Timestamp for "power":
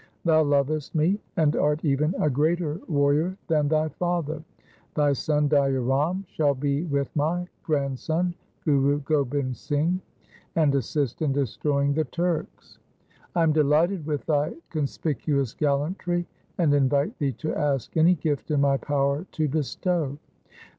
18.77-19.27